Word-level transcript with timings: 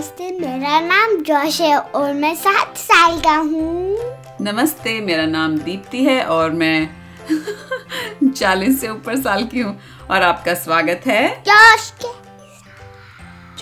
नमस्ते 0.00 0.30
मेरा 0.40 0.80
नाम 0.80 1.16
जोश 1.16 1.60
है 1.60 1.78
और 1.78 2.12
मैं 2.12 2.34
सात 2.34 2.76
साल 2.76 3.20
का 3.20 3.36
हूँ। 3.36 3.96
नमस्ते 4.40 5.00
मेरा 5.00 5.26
नाम 5.26 5.58
दीप्ति 5.58 6.04
है 6.04 6.24
और 6.24 6.50
मैं 6.50 6.90
चालीस 8.30 8.80
से 8.80 8.88
ऊपर 8.88 9.16
साल 9.16 9.44
की 9.44 9.60
हूँ 9.60 9.80
और 10.10 10.22
आपका 10.22 10.54
स्वागत 10.54 11.02
है 11.06 11.42
जोश 11.48 11.90
के 11.90 12.08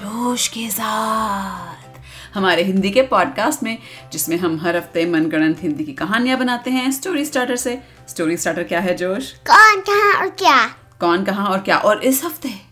जोश 0.01 0.49
के 0.49 0.71
साथ। 0.71 2.01
हमारे 2.35 2.63
हिंदी 2.63 2.91
के 2.91 3.03
पॉडकास्ट 3.03 3.63
में 3.63 3.79
जिसमें 4.13 4.37
हम 4.37 4.61
हर 4.61 4.77
हफ़्ते 4.77 5.07
मनगढ़ंत 5.07 5.63
हिंदी 5.63 5.85
की 5.85 5.93
कहानियाँ 5.93 6.39
बनाते 6.39 6.71
हैं 6.71 6.93
स्टोरी 6.93 7.25
स्टार्टर 7.25 7.57
से। 7.57 7.83
स्टोरी 8.09 8.37
स्टार्टर 8.37 8.63
क्या 8.63 8.81
है 8.81 8.97
जोश? 8.97 9.33
कौन 9.33 9.81
कहा 9.81 10.21
और 10.21 10.29
क्या? 10.29 10.67
कौन 11.01 11.25
कहा 11.25 11.45
और 11.45 11.59
क्या? 11.59 11.79
और 11.79 12.05
इस 12.05 12.25
हफ़्ते 12.25 12.68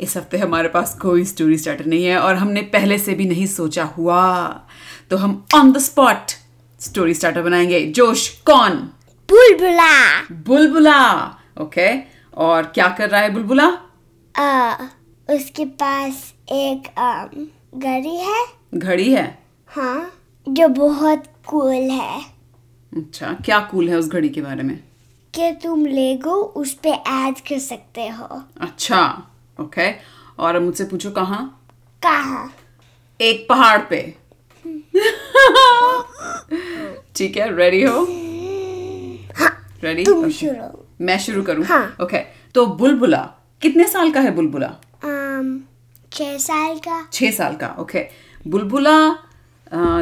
इस 0.00 0.16
हफ़्ते 0.16 0.38
हमारे 0.38 0.68
पास 0.68 0.98
कोई 1.02 1.24
स्टोरी 1.24 1.58
स्टार्टर 1.58 1.86
नहीं 1.86 2.04
है 2.04 2.18
और 2.18 2.34
हमने 2.34 2.62
पहले 2.62 2.98
से 2.98 3.14
भी 3.14 3.24
नहीं 3.24 3.46
सोचा 3.46 3.84
हुआ। 3.84 4.48
तो 5.10 5.16
हम 5.16 5.46
on 5.54 5.72
the 5.72 5.78
spot 5.78 6.30
story 6.80 7.14
starter 7.14 7.42
बनाएँगे। 7.42 7.86
जोश 7.86 8.28
कौन? 8.28 8.70
बुलबुला। 9.28 10.20
बुलबुला। 10.32 11.24
ओके 11.60 11.98
और 12.34 12.62
क्या 12.62 12.88
कर 12.88 13.10
रहा 13.10 13.20
है 13.20 13.30
बुलबुला? 13.30 13.78
आ, 14.36 14.74
उसके 15.30 15.64
पास 15.64 16.34
एक 16.52 16.82
घड़ी 17.74 18.16
है। 18.16 18.46
घड़ी 18.74 19.12
है? 19.12 19.38
हाँ 19.68 20.12
जो 20.48 20.68
बहुत 20.68 21.24
कूल 21.46 21.74
है। 21.74 22.20
अच्छा 22.96 23.32
क्या 23.32 23.60
कूल 23.60 23.88
है 23.88 23.96
उस 23.96 24.08
घड़ी 24.08 24.28
के 24.28 24.40
बारे 24.40 24.62
में? 24.62 24.84
कि 25.34 25.52
तुम 25.52 25.86
लेगो 25.86 26.34
उस 26.34 26.74
पे 26.74 26.90
ऐड 26.90 27.34
कर 27.34 27.58
सकते 27.58 28.08
हो। 28.08 28.42
अच्छा। 28.60 29.26
ओके? 29.58 29.90
और 30.38 30.56
अब 30.56 30.62
मुझसे 30.62 30.84
पूछो 30.84 31.10
कहाँ? 31.10 31.42
कहाँ? 32.02 32.52
एक 33.20 33.46
पहाड़ 33.48 33.78
पे। 33.90 34.00
ठीक 37.16 37.36
है 37.36 37.54
रेडी 37.56 37.82
हो? 37.82 38.06
रेडी 39.82 40.04
शुरू। 40.04 40.84
मैं 41.00 41.18
शुरू 41.18 41.42
करूँ? 41.42 41.64
हाँ। 41.64 41.96
ओके 42.02 42.18
तो 42.54 42.66
बुलबुला 42.66 43.18
कितने 43.62 43.86
साल 43.88 44.10
का 44.12 44.20
है 44.20 44.34
बुलबुला? 44.34 44.68
छह 46.12 46.36
साल 46.38 46.78
का। 46.78 47.06
छह 47.12 47.30
साल 47.30 47.56
का 47.56 47.74
ओके 47.78 47.98
okay. 47.98 48.48
बुलबुला 48.48 49.14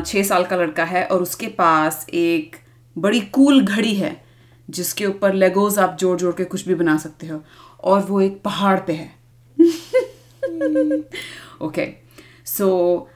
छह 0.01 0.23
साल 0.23 0.45
का 0.45 0.57
लड़का 0.57 0.85
है 0.85 1.05
और 1.07 1.23
उसके 1.23 1.47
पास 1.47 2.07
एक 2.15 2.57
बड़ी 2.97 3.21
कूल 3.21 3.65
घड़ी 3.65 3.95
है 3.95 4.25
जिसके 4.69 5.07
ऊपर 5.07 5.33
लेगोज 5.35 5.79
आप 5.79 5.97
जोड़ 6.01 6.19
जोड़ 6.19 6.35
के 6.35 6.45
कुछ 6.45 6.67
भी 6.69 6.75
बना 6.75 6.97
सकते 6.99 7.27
हो। 7.27 7.43
और 7.85 8.01
वो 8.01 8.21
एक 8.21 8.41
पहाड़ 8.43 8.79
पे 8.81 8.93
है। 8.93 9.16
ओके 11.61 11.95
सो 12.47 13.11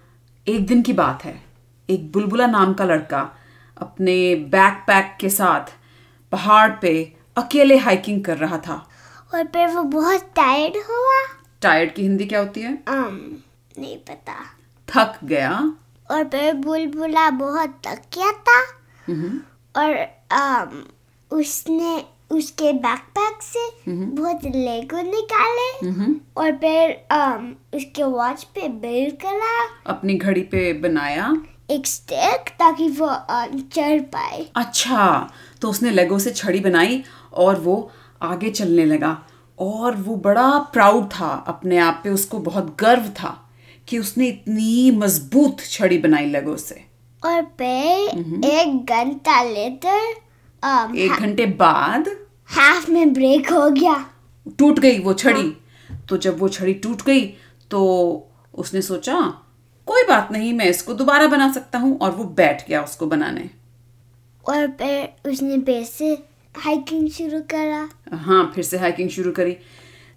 एक 0.48 0.67
दिन 0.67 0.83
की 0.83 0.92
बात 0.92 1.25
है। 1.25 1.42
एक 1.91 2.12
बुलबुला 2.12 2.47
नाम 2.47 2.75
का 2.75 2.84
लड़का 2.84 3.37
अपने 3.78 4.34
बैकपैक 4.34 5.17
के 5.20 5.31
साथ 5.31 5.75
पहाड़ 6.33 6.70
पे 6.70 7.17
अकेले 7.37 7.77
हाइकिंग 7.77 8.25
कर 8.25 8.37
रहा 8.37 8.59
था। 8.59 8.89
और 9.34 9.45
फिर 9.45 9.69
वो 9.69 9.83
बहुत 9.83 10.22
टायर्ड 10.37 10.77
हुआ। 10.77 11.42
टायर्ड 11.62 11.95
की 11.95 12.03
हिंदी 12.03 12.27
क्या 12.27 12.41
होती 12.41 12.61
है? 12.61 12.83
अम, 12.89 13.37
नहीं 13.78 13.97
पता। 13.97 14.34
थक 14.89 15.25
गया। 15.25 15.72
और 16.11 16.25
फिर 16.25 16.55
बुलबुला 16.55 17.31
बहुत 17.31 17.81
थक 17.87 18.03
गया 18.15 18.33
था। 18.33 18.61
और 19.77 19.94
अम, 20.31 20.84
उसने 21.31 22.05
उसके 22.31 22.73
बैकपैक 22.73 23.42
से 23.42 23.69
बहुत 23.89 24.45
लेगो 24.47 25.03
निकाले 25.03 26.12
और 26.37 26.56
फिर 26.56 26.91
अम, 27.11 27.55
उसके 27.75 28.03
वॉच 28.05 28.45
पे 28.45 28.69
बिल्ड 28.69 29.14
करा। 29.17 29.55
अपनी 29.87 30.14
घड़ी 30.14 30.42
पे 30.42 30.72
बनाया। 30.72 31.33
एक 31.70 31.87
स्टिक 31.87 32.48
ताकि 32.59 32.89
वो 32.91 33.09
चढ़ 33.75 34.00
पाए। 34.14 34.47
अच्छा 34.56 35.31
तो 35.62 35.69
उसने 35.71 35.91
लेगो 35.91 36.19
से 36.19 36.31
छड़ी 36.31 36.60
बनाई 36.60 37.03
और 37.34 37.60
वो 37.60 37.91
आगे 38.22 38.50
चलने 38.50 38.84
लगा। 38.84 39.16
और 39.59 39.97
वो 39.97 40.16
बड़ा 40.16 40.49
प्राउड 40.72 41.06
था 41.10 41.28
अपने 41.49 41.78
आप 41.78 42.00
पे 42.05 42.10
उसको 42.10 42.38
बहुत 42.41 42.76
गर्व 42.81 43.09
था 43.16 43.37
कि 43.88 43.99
उसने 43.99 44.26
इतनी 44.28 44.91
मज़बूत 44.91 45.60
छड़ी 45.62 45.99
बनाई 45.99 46.26
लेगो 46.26 46.56
से। 46.56 46.84
और 47.22 47.43
पे 47.59 47.72
एक 48.49 48.87
घंटा 48.87 49.43
लेटर 49.43 50.15
अम, 50.62 50.94
एक 50.97 51.12
घंटे 51.12 51.47
बाद 51.47 52.09
हाफ़ 52.48 52.91
में 52.91 53.12
ब्रेक 53.12 53.53
हो 53.53 53.69
गया। 53.71 53.94
टूट 54.59 54.78
गई 54.78 54.98
वो 54.98 55.12
छड़ी। 55.15 55.56
तो 56.09 56.16
जब 56.16 56.38
वो 56.38 56.48
छड़ी 56.48 56.75
टूट 56.75 57.03
गई 57.03 57.26
तो 57.71 57.81
उसने 58.54 58.82
सोचा 58.82 59.20
कोई 59.88 60.03
बात 60.03 60.32
नहीं 60.32 60.53
मैं 60.53 60.66
इसको 60.66 60.94
दोबारा 60.94 61.26
बना 61.26 61.53
सकता 61.53 61.78
हूँ। 61.78 61.99
और 61.99 62.10
वो 62.10 62.25
बैठ 62.25 62.66
गया 62.69 62.82
उसको 62.82 63.06
बनाने। 63.06 63.50
और 64.44 64.66
फिर 64.70 65.31
उसने 65.31 65.59
फिर 65.59 65.84
से 65.84 66.12
हाइकिंग 66.54 67.09
शुरू 67.10 67.41
करा। 67.50 67.88
हाँ 68.16 68.50
फिर 68.54 68.65
से 68.65 68.78
हाइकिंग 68.78 69.10
शुरू 69.10 69.32
करी। 69.32 69.56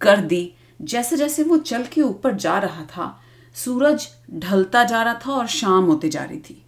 कर 0.00 0.20
दी। 0.22 0.54
जैसे 0.82 1.16
जैसे 1.16 1.42
वो 1.42 1.56
चल 1.58 1.84
के 1.84 2.02
ऊपर 2.02 2.34
जा 2.34 2.58
रहा 2.58 2.84
था 2.86 3.20
सूरज 3.54 4.08
ढलता 4.34 4.84
जा 4.84 5.02
रहा 5.02 5.14
था 5.26 5.32
और 5.32 5.46
शाम 5.46 5.84
होते 5.84 6.08
जा 6.08 6.24
रही 6.24 6.38
थी। 6.38 6.62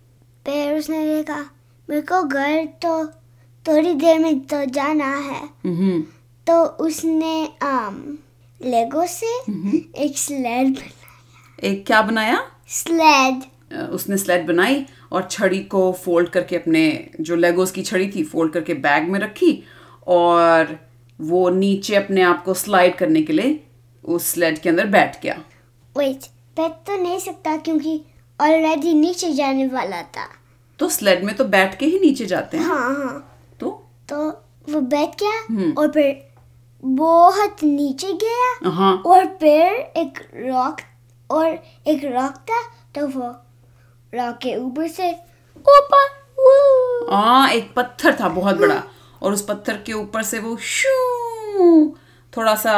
फिर 0.46 0.78
उसने 0.78 1.04
देखा 1.06 1.44
मेरे 1.88 2.02
को 2.02 2.22
घर 2.22 2.64
तो 2.82 3.04
थोड़ी 3.68 3.94
देर 3.94 4.18
में 4.18 4.40
तो 4.40 4.64
जाना 4.64 5.14
है। 5.16 5.40
हम्म। 5.64 6.02
तो 6.46 6.62
उसने 6.84 7.48
um, 7.64 7.96
लेगो 8.60 9.06
से 9.06 9.26
एक 10.04 10.18
स्लेड 10.18 10.68
बना 10.68 11.68
एक 11.68 11.86
क्या 11.86 12.02
बनाया? 12.02 12.42
स्लेड 12.68 13.42
उसने 13.90 14.16
स्लेड 14.16 14.46
बनाई 14.46 14.84
और 15.12 15.28
छड़ी 15.30 15.58
को 15.60 15.92
फोल्ड 15.92 16.28
करके 16.28 16.56
अपने 16.56 17.10
जो 17.20 17.36
लेगोस 17.36 17.70
की 17.70 17.82
छड़ी 17.82 18.10
थी 18.16 18.22
फोल्ड 18.24 18.52
करके 18.52 18.74
बैग 18.74 19.08
में 19.08 19.18
रखी 19.20 19.62
और 20.06 20.78
वो 21.20 21.48
नीचे 21.50 21.94
अपने 21.94 22.22
आप 22.22 22.44
को 22.44 22.54
स्लाइड 22.54 22.96
करने 22.96 23.22
के 23.22 23.32
लिए 23.32 23.60
उस 24.04 24.32
स्लेड 24.32 24.58
के 24.58 24.68
अंदर 24.68 24.86
बैठ 24.86 25.22
गया। 25.22 25.34
वेट 25.96 26.26
बैठ 26.56 26.72
तो 26.86 27.02
नहीं 27.02 27.18
सकता 27.18 27.56
क्योंकि 27.56 28.00
ऑलरेडी 28.40 28.94
नीचे 28.94 29.32
जाने 29.32 29.66
वाला 29.66 30.02
था। 30.02 30.28
तो 30.78 30.88
स्लेड 30.88 31.24
में 31.24 31.34
तो 31.36 31.44
बैठ 31.44 31.78
के 31.78 31.86
ही 31.86 31.98
नीचे 31.98 32.26
जाते 32.26 32.56
हैं। 32.56 32.64
हाँ 32.64 32.94
हाँ। 32.94 33.35
तो 34.08 34.26
वो 34.68 34.80
बैठ 34.80 35.22
गया 35.22 35.72
और 35.78 35.90
फिर 35.92 36.24
बहुत 36.82 37.62
नीचे 37.64 38.12
गया 38.12 38.70
हाँ। 38.70 38.94
और 39.06 39.26
फिर 39.40 39.74
एक 39.96 40.18
रॉक 40.36 40.80
और 41.30 41.46
एक 41.86 42.04
रॉक 42.04 42.34
था 42.50 42.62
तो 42.94 43.06
वो 43.08 43.34
रॉक 44.12 44.38
के 44.42 44.56
ऊपर 44.56 44.88
से 44.88 45.10
ऊपर 45.66 46.14
हाँ 47.10 47.48
एक 47.50 47.72
पत्थर 47.76 48.16
था 48.20 48.28
बहुत 48.28 48.56
बड़ा 48.56 48.82
और 49.22 49.32
उस 49.32 49.44
पत्थर 49.44 49.82
के 49.86 49.92
ऊपर 49.92 50.22
से 50.22 50.38
वो 50.38 50.56
शू 50.56 51.96
थोड़ा 52.32 52.54
सा 52.54 52.74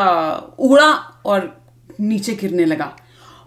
उड़ा 0.59 0.93
और 1.27 1.53
नीचे 2.00 2.34
गिरने 2.34 2.65
लगा 2.65 2.97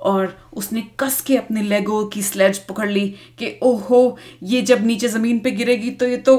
और 0.02 0.38
उसने 0.54 0.82
कस 1.00 1.22
के 1.22 1.38
अपने 1.38 1.62
लेगो 1.62 2.04
की 2.06 2.22
स्लेज 2.22 2.58
पकड़ 2.60 2.90
ली 2.90 3.08
कि 3.40 3.60
ओहो 3.64 4.18
ये 4.44 4.62
जब 4.62 4.86
नीचे 4.86 5.08
ज़मीन 5.08 5.40
पे 5.40 5.52
गिरेगी 5.52 5.92
तो 5.92 6.08
ये 6.08 6.18
तो 6.18 6.38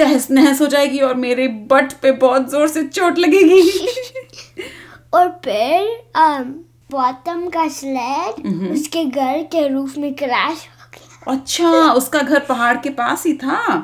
तहस 0.00 0.30
नहस 0.30 0.60
हो 0.60 0.66
जाएगी 0.66 1.00
और 1.00 1.14
मेरे 1.14 1.48
बट 1.48 1.92
पे 1.92 2.12
बहुत 2.12 2.50
ज़ोर 2.50 2.68
से 2.68 2.84
चोट 2.84 3.18
लगेगी। 3.18 3.62
और 5.14 5.28
फिर 5.44 6.04
um, 6.18 6.44
बॉटम 6.90 7.48
का 7.48 7.68
स्लेड 7.68 8.46
उसके 8.72 9.04
घर 9.04 9.42
के 9.42 9.68
रूफ 9.68 9.96
में 9.96 10.14
क्रैश 10.14 10.66
हो 10.68 10.90
गया। 10.94 11.32
अच्छा 11.32 11.92
उसका 11.92 12.22
घर 12.22 12.40
पहाड़ 12.40 12.76
के 12.76 12.90
पास 12.90 13.26
ही 13.26 13.34
था। 13.34 13.78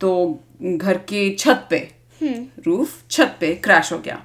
तो 0.00 0.40
घर 0.62 0.98
के 0.98 1.30
छत 1.38 1.66
पे 1.70 1.78
रूफ 2.66 3.02
छत 3.10 3.36
पे 3.40 3.54
क्रैश 3.54 3.92
हो 3.92 3.98
गया। 3.98 4.22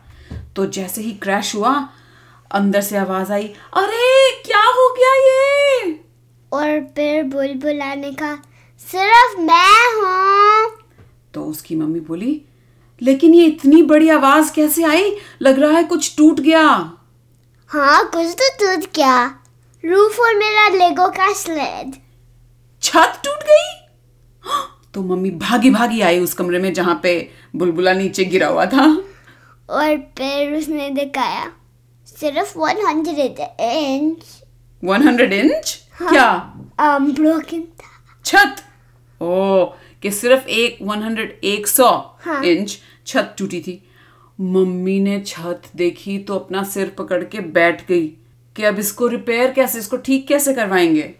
तो 0.55 0.65
जैसे 0.65 1.01
ही 1.01 1.11
क्रैश 1.11 1.55
हुआ 1.55 1.73
अंदर 2.51 2.81
से 2.81 2.97
आवाज़ 2.97 3.31
आई 3.31 3.47
अरे 3.73 4.31
क्या 4.41 4.63
हो 4.63 4.87
गया 4.93 5.13
ये? 5.15 5.99
और 6.53 6.79
फिर 6.95 7.23
बुलबुला 7.23 7.95
ने 7.95 8.11
कहा 8.11 8.35
सिर्फ़ 8.79 9.39
मैं 9.39 9.95
हूँ। 9.95 10.80
तो 11.33 11.45
उसकी 11.45 11.75
मम्मी 11.75 11.99
बोली 11.99 12.41
लेकिन 13.01 13.33
ये 13.33 13.45
इतनी 13.45 13.83
बड़ी 13.83 14.09
आवाज़ 14.09 14.53
कैसे 14.53 14.83
आई? 14.83 15.15
लग 15.41 15.59
रहा 15.59 15.71
है 15.71 15.83
कुछ 15.83 16.15
टूट 16.17 16.39
गया। 16.39 16.93
हाँ 17.67 18.07
कुछ 18.07 18.35
तो 18.41 18.49
टूट 18.49 18.95
गया। 18.95 19.27
रूफ 19.85 20.19
और 20.19 20.35
मेरा 20.35 20.67
लेगो 20.67 21.09
का 21.09 21.33
स्लेड 21.33 21.93
छत 22.81 23.21
टूट 23.25 23.43
गई? 23.43 23.77
तो 24.93 25.01
मम्मी 25.01 25.31
भागी 25.31 25.69
भागी 25.69 26.01
आई 26.01 26.19
उस 26.19 26.33
कमरे 26.33 26.59
में 26.59 26.73
जहाँ 26.73 26.99
पे 27.03 27.31
बुलबुला 27.55 27.93
नीचे 27.93 28.25
गिरा 28.25 28.47
हुआ 28.47 28.65
था। 28.65 29.03
और 29.69 29.97
फिर 29.97 30.53
उसने 30.57 30.89
दिखाया 30.89 31.53
सिर्फ़ 32.05 32.59
100 32.59 33.37
इंच 33.59 34.23
100 34.85 35.33
इंच 35.33 35.83
क्या? 36.09 36.55
Um, 36.81 37.15
था। 37.61 38.21
छत? 38.25 38.55
ओ 39.21 39.65
कि 40.01 40.11
सिर्फ़ 40.11 40.47
एक 40.47 40.77
100 40.81 41.39
एक 41.43 41.67
सौ 41.67 42.17
हाँ। 42.21 42.43
इंच 42.43 42.79
छत 43.07 43.35
टूटी 43.37 43.61
थी। 43.61 43.83
मम्मी 44.41 44.99
ने 44.99 45.19
छत 45.19 45.61
देखी 45.75 46.17
तो 46.17 46.35
अपना 46.35 46.63
सिर 46.63 46.89
पकड़ 46.89 47.23
के 47.23 47.39
बैठ 47.39 47.87
गई 47.87 48.07
कि 48.55 48.63
अब 48.63 48.79
इसको 48.79 49.07
रिपेयर 49.07 49.51
कैसे 49.51 49.79
इसको 49.79 49.97
ठीक 49.97 50.27
कैसे 50.27 50.53
करवाएँगे? 50.53 51.13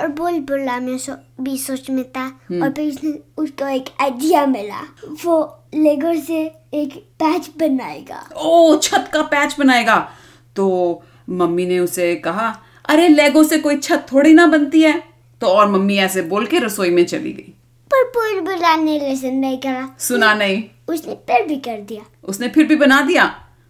और 0.00 0.08
बुलबुला 0.08 0.80
में 0.80 0.98
सो, 0.98 1.12
भी 1.40 1.58
सोच 1.58 1.90
में 1.90 2.04
था। 2.04 2.40
और 2.62 2.72
फिर 2.72 2.88
उसने 2.88 3.18
उसको 3.38 3.68
एक 3.68 3.84
आइडिया 4.00 4.46
मिला। 4.46 4.80
वो 5.24 5.58
लेगो 5.74 6.20
से 6.22 6.40
एक 6.74 7.04
पैच 7.22 7.50
बनाएगा। 7.58 8.28
ओ 8.36 8.78
छत 8.78 9.10
का 9.12 9.22
पैच 9.22 9.56
बनाएगा। 9.58 10.12
तो 10.56 11.02
मम्मी 11.30 11.66
ने 11.66 11.78
उसे 11.78 12.16
कहा 12.16 12.62
अरे 12.88 13.08
लेगो 13.08 13.44
से 13.44 13.58
कोई 13.58 13.76
छत 13.76 14.06
थोड़ी 14.12 14.34
ना 14.34 14.46
बनती 14.46 14.82
है? 14.82 15.04
तो 15.40 15.46
और 15.46 15.70
मम्मी 15.70 15.96
ऐसे 15.96 16.22
बोल 16.22 16.46
के 16.46 16.58
रसोई 16.58 16.90
में 16.90 17.04
चली 17.04 17.32
गई। 17.32 17.53
पर 17.94 18.08
बुलबुला 18.08 18.76
ने 18.76 18.98
लिसन 18.98 19.34
नहीं 19.34 19.58
करा 19.58 19.88
सुना 19.98 20.34
नहीं। 20.34 20.64
उसने 20.88 21.14
फिर 21.14 21.46
भी 21.46 21.56
कर 21.56 21.80
दिया। 21.80 22.02
उसने 22.24 22.48
फिर 22.48 22.66
भी 22.66 22.76
बना 22.76 23.00
दिया? 23.00 23.24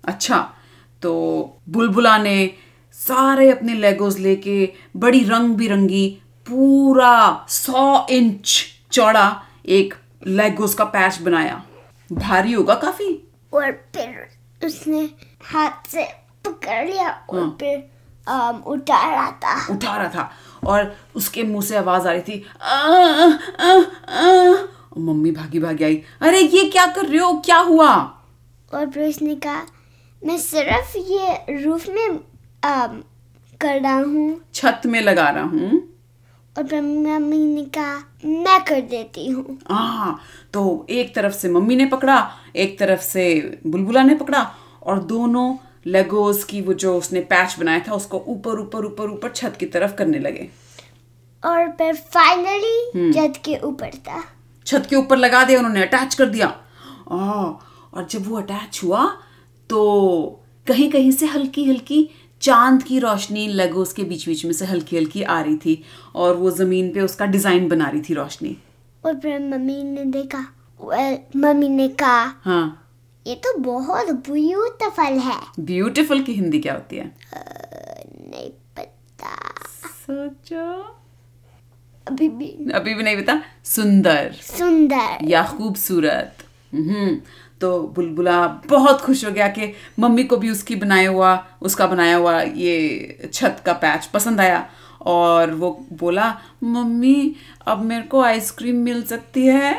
अच्छा 0.05 0.53
तो 1.03 1.12
बुलबुला 1.69 2.19
ने 2.19 2.50
सारे 2.93 3.50
अपने 3.50 3.75
लेगोस 3.75 4.19
लेके 4.19 4.73
बड़ी 4.97 5.25
रंग 5.25 5.55
बिरंगी 5.55 6.19
पूरा 6.47 7.47
सौ 7.49 8.06
इंच 8.11 8.65
चौड़ा 8.93 9.43
एक 9.67 9.94
लेगोस 10.27 10.75
का 10.75 10.85
पैच 10.85 11.19
बनाया। 11.19 11.65
भारी 12.12 12.53
होगा 12.53 12.75
काफ़ी। 12.75 13.29
और 13.55 13.73
फिर 13.73 14.29
उसने 14.67 15.11
हाथ 15.44 15.88
से 15.88 16.05
पकड़ 16.44 16.87
लिया 16.87 17.27
और 17.31 17.41
हाँ। 17.41 17.56
फिर 17.61 17.91
um, 18.29 18.62
उतारा 18.67 19.31
था। 19.31 19.75
उठा 19.75 19.97
रहा 19.97 20.09
था। 20.09 20.31
और 20.66 20.96
उसके 21.16 21.43
मुँह 21.43 21.62
से 21.62 21.76
आवाज़ 21.76 22.08
आ 22.08 22.12
रही 22.12 22.22
थी 22.22 22.44
"आ, 22.62 22.66
आ, 22.66 23.82
आ।" 24.08 24.55
और 24.93 24.99
मम्मी 24.99 25.31
भागी 25.31 25.58
भागी 25.58 25.84
आई 25.84 26.02
अरे 26.20 26.40
ये 26.40 26.70
क्या 26.70 26.87
कर 26.87 27.06
रहे 27.06 27.19
हो? 27.19 27.32
क्या 27.32 27.58
हुआ? 27.58 28.20
और 28.75 28.90
फिर 28.90 29.08
उसने 29.08 29.34
कहा 29.34 29.62
मैं 30.26 30.38
सिर्फ़ 30.38 30.99
ये 30.99 31.62
रूफ 31.64 31.88
में 31.88 32.08
um, 32.08 33.02
कर 33.61 33.81
रहा 33.81 33.94
हूँ। 33.94 34.40
छत 34.55 34.81
में 34.87 35.00
लगा 35.00 35.28
रहा 35.28 35.44
हूँ। 35.44 35.94
और 36.58 36.81
मम्मी 36.81 37.38
ने 37.38 37.64
कहा 37.64 37.96
मैं 38.25 38.64
कर 38.64 38.81
देती 38.81 39.28
हूँ। 39.28 39.58
हाँ 39.70 40.20
तो 40.52 40.87
एक 40.90 41.14
तरफ़ 41.14 41.32
से 41.32 41.49
मम्मी 41.49 41.76
ने 41.76 41.87
पकड़ा 41.87 42.31
एक 42.56 42.78
तरफ़ 42.78 43.00
से 43.00 43.58
बुलबुला 43.67 44.02
ने 44.02 44.14
पकड़ा 44.14 44.55
और 44.82 44.99
दोनों 44.99 45.56
लेगोस 45.86 46.44
की 46.44 46.60
वो 46.60 46.72
जो 46.75 46.96
उसने 46.98 47.20
पैच 47.22 47.56
बनाया 47.60 47.81
था 47.88 47.94
उसको 47.94 48.25
ऊपर 48.28 48.60
ऊपर 48.60 48.84
ऊपर 48.84 49.10
ऊपर 49.10 49.31
छत 49.31 49.56
की 49.60 49.66
तरफ़ 49.69 49.94
करने 49.94 50.19
लगे। 50.19 50.48
और 51.42 51.69
फिर 51.78 51.94
फाइनली 51.94 53.12
छत 53.12 53.40
के 53.44 53.56
ऊपर 53.64 53.90
था। 53.98 54.22
छत 54.66 54.86
के 54.90 54.96
ऊपर 54.96 55.16
लगा 55.16 55.44
दिया 55.44 55.58
उन्होंने 55.58 55.82
अटैच 55.82 56.14
कर 56.14 56.26
दिया। 56.26 56.46
आ, 56.46 57.16
और 57.92 58.06
जब 58.10 58.28
वो 58.28 58.36
अटैच 58.36 58.81
हुआ 58.84 59.06
तो 59.70 60.40
कहीं 60.66 60.90
कहीं 60.90 61.10
से 61.12 61.26
हल्की 61.26 61.64
हल्की 61.64 62.08
चाँद 62.42 62.82
की 62.82 62.98
रोशनी 62.98 63.46
लेगोस 63.48 63.92
के 63.92 64.04
बीच 64.04 64.26
बीच 64.28 64.44
में 64.44 64.52
से 64.52 64.64
हल्की 64.64 64.96
हल्की 64.96 65.22
आ 65.22 65.40
रही 65.40 65.56
थी 65.56 65.82
और 66.14 66.34
वो 66.36 66.50
ज़मीन 66.52 66.92
पे 66.92 67.00
उसका 67.00 67.26
डिज़ाइन 67.26 67.69
बना 67.69 67.88
रही 67.88 68.00
थी 68.00 68.14
रोशनी। 68.14 68.56
और 69.04 69.14
फिर 69.20 69.38
मम्मी 69.40 69.82
ने 69.84 70.04
देखा 70.12 70.46
मम्मी 71.36 71.69
ने 71.69 71.88
कहा 71.88 72.25
हाँ। 72.44 72.83
ये 73.26 73.35
तो 73.35 73.59
बहुत 73.59 74.11
ब्यूटीफुल 74.11 75.19
है। 75.19 75.41
ब्यूटीफुल 75.61 76.23
की 76.23 76.32
हिंदी 76.32 76.59
क्या 76.61 76.75
होती 76.75 76.97
है? 76.97 77.17
नहीं 78.31 78.50
पता। 78.50 79.37
सोचो। 79.87 80.97
अभी 82.09 82.29
भी। 82.29 82.73
अभी 82.75 82.94
भी 82.94 83.03
नहीं 83.03 83.17
पता। 83.17 83.43
सुंदर। 83.65 84.32
सुंदर। 84.32 85.19
या 85.23 85.43
खूबसूरत। 85.44 86.37
हम्म। 86.75 87.21
तो 87.61 87.82
बुलबुला 87.82 88.49
बहुत 88.49 89.00
खुश 89.00 89.25
हो 89.25 89.31
गया 89.31 89.49
कि 89.49 89.73
मम्मी 89.99 90.25
को 90.25 90.37
भी 90.37 90.50
उसकी 90.50 90.77
बनाया 90.77 91.11
हुआ 91.11 91.47
उसका 91.62 91.87
बनाया 91.87 92.17
हुआ 92.17 92.41
ये 92.43 93.31
छत 93.35 93.62
का 93.67 93.73
पैच 93.73 94.06
पसंद 94.06 94.41
आया। 94.41 94.70
और 95.00 95.50
वो 95.50 95.87
बोला 95.93 96.41
मम्मी 96.62 97.37
अब 97.67 97.82
मेरे 97.82 98.03
को 98.03 98.20
आइसक्रीम 98.20 98.77
मिल 98.77 99.03
सकती 99.03 99.47
है? 99.47 99.79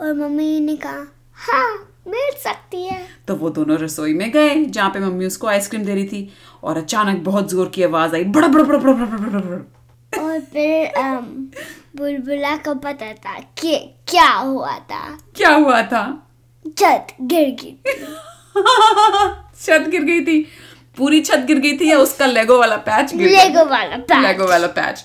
और 0.00 0.14
मम्मी 0.14 0.60
ने 0.60 0.76
कहा 0.76 1.06
हाँ 1.34 1.91
मिल 2.06 2.30
सकती 2.38 2.82
है। 2.84 3.00
तो 3.28 3.34
वो 3.36 3.50
दोनों 3.50 3.78
रसोई 3.78 4.14
में 4.14 4.30
गए 4.32 4.54
जहाँ 4.56 4.90
पे 4.90 5.00
मम्मी 5.00 5.26
उसको 5.26 5.46
आइसक्रीम 5.46 5.84
दे 5.84 5.94
रही 5.94 6.06
थी 6.08 6.30
और 6.62 6.76
अचानक 6.78 7.22
बहुत 7.24 7.50
ज़ोर 7.50 7.68
की 7.74 7.82
आवाज़ 7.82 8.14
आई 8.14 8.24
बड़ा 8.26 8.48
बड़ा 8.48 8.64
बड़ा 8.64 8.78
बड़ा 8.78 8.92
बड़ा 8.94 9.16
बड़ा 9.18 9.38
बड़ा 9.40 10.22
और 10.22 10.40
फिर 10.52 10.92
बुलबुला 11.96 12.56
को 12.56 12.74
पता 12.76 13.12
था 13.14 13.38
कि 13.58 13.76
क्या 14.08 14.28
हुआ 14.28 14.72
था। 14.80 15.18
क्या 15.36 15.54
हुआ 15.54 15.82
था? 15.82 16.02
छत 16.78 17.06
गिर 17.22 17.48
गई। 17.62 17.76
छत 19.60 19.88
गिर 19.90 20.02
गई 20.02 20.20
थी? 20.20 20.46
पूरी 20.98 21.20
छत 21.20 21.44
गिर 21.46 21.58
गई 21.58 21.76
थी 21.78 21.90
या 21.90 21.98
उसका 21.98 22.26
लेगो 22.26 22.58
वाला 22.58 22.76
पैच 22.78 23.14
गिर 23.14 23.28
गया? 23.28 23.42
लेगो 23.44 23.64
वाला 23.70 23.96
पैच 23.98 24.24
लेगो 24.26 24.48
वाला 24.48 24.66
पैच 24.68 25.04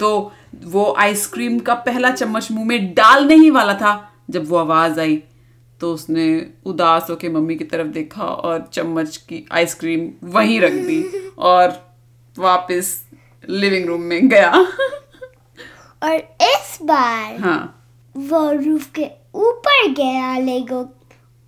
तो 0.00 0.32
वो 0.64 0.94
आइसक्रीम 0.98 1.58
का 1.58 1.74
पहला 1.86 2.10
चम्मच 2.10 2.50
मुँह 2.50 2.66
में 2.66 2.92
डालने 2.94 3.34
ही 3.34 3.50
वाला 3.50 3.74
था 3.74 3.92
जब 4.30 4.48
वो 4.48 4.56
आवाज़ 4.56 5.00
आई 5.00 5.22
तो 5.80 5.94
उसने 5.94 6.46
उदास 6.66 7.10
होके 7.10 7.28
मम्मी 7.28 7.56
की 7.56 7.64
तरफ़ 7.64 7.86
देखा 7.86 8.24
और 8.24 8.70
चम्मच 8.72 9.16
की 9.16 9.46
आइसक्रीम 9.52 10.10
वहीं 10.24 10.60
रख 10.60 10.72
दी 10.72 11.28
और 11.38 11.94
वापस 12.38 13.04
लिविंग 13.48 13.86
रूम 13.86 14.00
में 14.00 14.28
गया। 14.28 14.50
और 16.02 16.14
इस 16.42 16.78
बार 16.82 17.36
हाँ। 17.40 17.84
वो 18.16 18.50
रूफ 18.52 18.90
के 18.90 19.06
ऊपर 19.34 19.88
गया 19.88 20.38
लेगो 20.38 20.88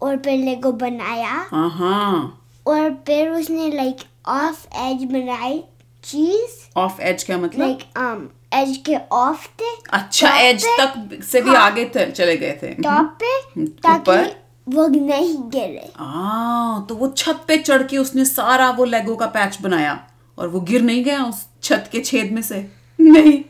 और 0.02 0.16
फिर 0.16 0.38
लेगो 0.44 0.72
बनाया। 0.72 1.46
हाँ 1.50 1.70
हाँ। 1.70 2.46
और 2.66 2.90
फिर 3.06 3.30
उसने 3.30 3.70
लाइक 3.70 3.96
ऑफ़ 4.28 4.66
एज 4.76 5.04
बनाई 5.04 5.64
चीज़। 6.04 6.78
ऑफ़ 6.78 7.00
एज 7.00 7.24
क्या 7.24 7.38
मतलब? 7.38 7.60
लाइक 7.60 7.78
like, 7.78 7.98
um 7.98 8.39
एज 8.52 8.76
के 8.76 8.96
ऑफ़ 9.12 9.48
थे 9.48 9.64
अच्छा 9.92 10.38
एज 10.38 10.64
तक 10.64 11.18
से 11.22 11.40
भी 11.40 11.50
हाँ। 11.50 11.56
आगे 11.56 11.84
थ- 11.96 12.10
चले 12.10 12.36
गए 12.36 12.58
थे। 12.62 12.68
टॉप 12.74 13.18
पे 13.20 13.26
हम्म, 13.26 13.66
ताकि 13.66 14.00
ऊपर? 14.00 14.40
वो 14.68 14.86
नहीं 14.88 15.36
गिरे। 15.38 15.92
आ, 15.98 16.80
तो 16.80 16.94
वो 16.94 17.08
छत 17.08 17.44
पे 17.48 17.56
चढ़ 17.56 17.82
के 17.82 17.98
उसने 17.98 18.24
सारा 18.24 18.70
वो 18.70 18.84
लेगो 18.84 19.16
का 19.16 19.26
पैच 19.26 19.58
बनाया 19.62 20.06
और 20.38 20.48
वो 20.48 20.60
गिर 20.60 20.82
नहीं 20.82 21.04
गया 21.04 21.24
उस 21.24 21.46
छत 21.62 21.88
के 21.92 22.00
छेद 22.00 22.32
में 22.32 22.42
से। 22.42 22.70
नहीं। 23.00 23.44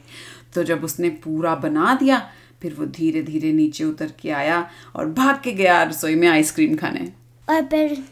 तो 0.55 0.62
जब 0.62 0.85
उसने 0.85 1.08
पूरा 1.08 1.55
बना 1.55 1.94
दिया 1.94 2.31
फिर 2.62 2.75
वो 2.75 2.87
धीरे 2.87 3.23
धीरे 3.23 3.53
नीचे 3.53 3.85
उतर 3.85 4.12
के 4.20 4.31
आया 4.31 4.70
और 4.96 5.06
भाग 5.06 5.41
के 5.44 5.53
गया 5.53 5.82
रसोई 5.82 6.14
में 6.14 6.29
आइसक्रीम 6.29 6.76
खाने। 6.76 7.12
और 7.49 7.62
फिर 7.62 8.05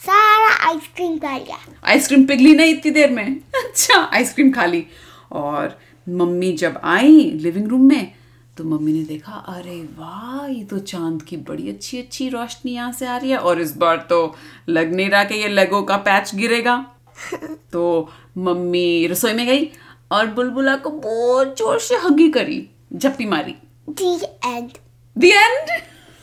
सारा 0.00 0.68
आइसक्रीम 0.68 1.18
खा 1.18 1.36
लिया। 1.36 1.58
आइसक्रीम 1.84 2.24
पिघली 2.24 2.54
नहीं 2.54 2.70
इतनी 2.74 2.90
देर 2.90 3.10
में। 3.10 3.36
अच्छा 3.64 4.10
आइसक्रीम 4.12 4.52
खा 4.52 4.64
ली 4.64 4.86
और 5.32 5.78
मम्मी 6.08 6.52
जब 6.52 6.80
आई 6.84 7.30
लिविंग 7.30 7.68
रूम 7.68 7.88
में 7.88 8.12
तो 8.56 8.64
मम्मी 8.64 8.92
ने 8.92 9.02
देखा 9.04 9.32
अरे 9.32 9.80
वाह 9.80 10.46
ये 10.46 10.64
तो 10.64 10.78
चाँद 10.78 11.22
की 11.22 11.36
बड़ी 11.36 11.68
अच्छी 11.68 11.98
अच्छी 11.98 12.28
रोशनी 12.28 12.72
यहाँ 12.72 12.92
से 12.92 13.06
आ 13.06 13.16
रही 13.16 13.30
है 13.30 13.38
और 13.38 13.60
इस 13.60 13.76
बार 13.76 13.96
तो 13.96 14.36
लग 14.68 14.94
नहीं 14.94 15.10
रहा 15.10 15.24
कि 15.24 15.34
ये 15.34 15.48
लेगो 15.48 15.82
का 15.82 15.96
पैच 15.96 16.34
गिरेगा। 16.34 16.86
तो 17.72 18.10
मम्मी 18.38 19.06
रसोई 19.06 19.32
में 19.32 19.46
गई 19.46 19.70
और 20.12 20.26
बुलबुला 20.26 20.76
को 20.76 20.90
बहुत 20.90 21.58
ज़ोर 21.58 21.78
से 21.78 21.96
हगी 21.96 22.28
करी 22.28 22.70
झप्पी 22.92 23.26
मारी। 23.26 23.54
The 23.90 24.14
end 24.46 24.70
The 25.18 25.28
end? 25.32 25.70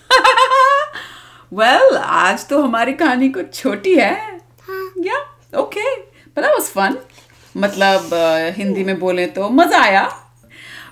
well, 1.60 1.98
आज 1.98 2.48
तो 2.48 2.62
हमारी 2.62 2.94
कहानी 2.94 3.30
कुछ 3.30 3.54
छोटी 3.54 3.96
है। 3.96 4.40
या 5.00 5.18
okay 5.60 5.96
but 6.36 6.44
that 6.44 6.54
was 6.60 6.70
fun. 6.78 6.96
मतलब 7.58 8.10
हिंदी 8.58 8.84
में 8.84 9.00
बोले 9.00 9.26
तो 9.28 9.50
मज़ा 9.50 9.82
आया। 9.82 10.10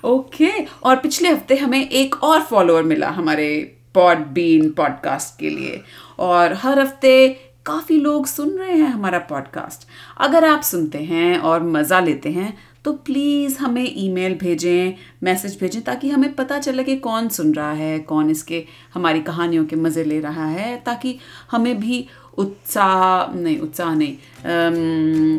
ओके, 0.04 0.50
और 0.84 0.96
पिछले 0.96 1.30
हफ़्ते 1.30 1.56
हमें 1.56 1.90
एक 1.90 2.16
और 2.24 2.42
फॉलोअर 2.42 2.84
मिला 2.84 3.10
हमारे 3.10 3.78
पॉड 3.96 4.26
बीन 4.34 4.70
पॉडकास्ट 4.70 5.40
के 5.40 5.50
लिए। 5.50 5.82
और 6.20 6.54
हर 6.54 6.80
हफ़्ते 6.80 7.28
काफ़ी 7.66 8.00
लोग 8.00 8.26
सुन 8.28 8.50
रहे 8.50 8.74
हैं 8.74 8.88
हमारा 8.88 9.20
पॉडकास्ट 9.20 9.88
अगर 10.22 10.46
आप 10.46 10.62
सुनते 10.62 10.98
हैं 10.98 11.38
और 11.38 11.64
मज़ा 11.64 12.00
लेते 12.00 12.30
हैं 12.30 12.58
तो 12.86 12.92
प्लीज़ 12.94 13.58
हमें 13.58 13.94
ईमेल 13.98 14.34
भेजें 14.36 14.94
मैसेज 15.24 15.58
भेजें 15.60 15.82
ताकि 15.82 16.10
हमें 16.10 16.34
पता 16.34 16.58
चले 16.60 16.84
कि 16.84 16.96
कौन 16.96 17.28
सुन 17.30 17.54
रहा 17.54 17.72
है, 17.72 18.00
कौन 18.00 18.30
इसके, 18.30 18.64
हमारी 18.94 19.22
कहानियों 19.22 19.66
के 19.66 19.76
मज़े 19.76 20.04
ले 20.04 20.20
रहा 20.20 20.46
है, 20.46 20.76
ताकि 20.78 21.18
हमें 21.52 21.80
भी 21.80 22.08
उत्साह, 22.38 23.36
नहीं 23.36 23.60
उत्साह 23.60 23.94
नहीं 23.96 24.14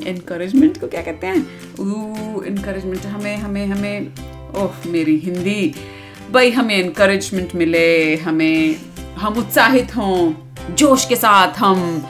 इनक्रेजमेंट 0.06 0.80
को 0.80 0.88
क्या 0.88 1.02
कहते 1.02 1.26
हैं? 1.26 1.36
इनक्रेजमेंट 2.46 3.06
हमें 3.06 3.36
हमें 3.36 3.66
हमें, 3.66 4.12
ओह, 4.54 4.88
मेरी 4.88 5.16
हिंदी। 5.16 5.74
भाई, 6.32 6.50
हमें 6.50 6.76
इनक्रेजमेंट 6.76 7.54
मिले, 7.54 8.16
हमें, 8.16 8.76
हम 9.16 9.34
उत्साहित 9.34 9.96
हों, 9.96 10.32
जोश 10.74 11.04
के 11.04 11.16
साथ 11.16 11.58
हम, 11.58 12.04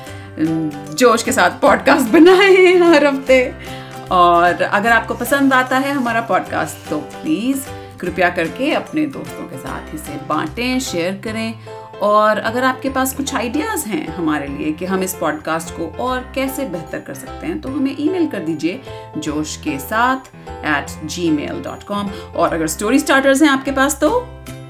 जोश 0.99 1.23
के 1.23 1.33
साथ 1.33 1.61
पॉडकास्ट 1.61 2.09
बनाए 2.09 2.75
हर 2.77 3.07
हफ़्ते। 3.07 3.82
और 4.12 4.62
अगर 4.62 4.92
आपको 4.92 5.14
पसंद 5.14 5.52
आता 5.52 5.78
है 5.78 5.92
हमारा 5.92 6.21
पॉडकास्ट 6.21 6.88
तो 6.90 6.99
प्लीज़ 7.12 7.69
कृपया 8.00 8.28
करके 8.31 8.73
अपने 8.75 9.07
दोस्तों 9.07 9.45
के 9.45 9.59
साथ 9.59 9.95
इसे 9.95 10.16
बांटें 10.28 10.81
शेयर 10.81 11.21
करें। 11.25 11.54
और 12.02 12.38
अगर 12.38 12.64
आपके 12.64 12.90
पास 12.90 13.14
कुछ 13.14 13.35
आइडियाज़ 13.35 13.87
हैं 13.88 14.07
हमारे 14.09 14.47
लिए 14.47 14.73
कि 14.73 14.85
हम 14.85 15.02
इस 15.02 15.14
पॉडकास्ट 15.14 15.71
को 15.76 15.87
और 16.04 16.21
कैसे 16.35 16.64
बेहतर 16.64 17.00
कर 17.00 17.14
सकते 17.14 17.47
हैं 17.47 17.61
तो 17.61 17.69
हमें 17.69 17.95
ईमेल 17.99 18.26
कर 18.26 18.40
दीजिए 18.40 18.81
जोश 19.19 19.57
के 19.57 19.78
साथ 19.78 20.35
at 20.49 21.07
ji 21.07 21.31
mail 21.31 21.62
dot 21.62 21.83
com 21.83 22.11
और 22.37 22.54
अगर 22.54 22.66
स्टोरी 22.66 22.99
स्टार्टर्स 22.99 23.42
हैं 23.42 23.50
आपके 23.50 23.73
पास 23.73 23.99
तो 24.00 24.11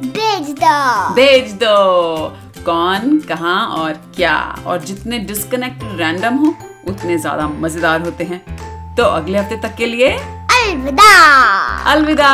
भेज 0.02 0.50
दो। 0.60 1.14
भेज 1.14 1.52
दो। 1.54 2.28
कौन 2.64 3.18
कहाँ 3.18 3.66
और 3.68 3.92
क्या? 4.16 4.36
और 4.66 4.80
जितने 4.82 5.18
डिस्कनेक्ट 5.18 5.84
रैंडम 5.98 6.36
हो 6.36 6.54
उतने 6.88 7.18
ज़्यादा 7.18 7.48
मज़ेदार 7.48 8.00
होते 8.00 8.24
हैं। 8.24 8.51
तो 8.96 9.04
अगले 9.04 9.38
हफ़्ते 9.38 9.56
तक 9.56 9.74
के 9.74 9.86
लिए 9.86 10.08
अलविदा। 10.08 11.10
अलविदा। 11.92 12.32